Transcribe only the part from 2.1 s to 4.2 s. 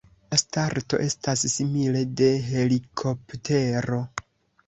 de helikoptero.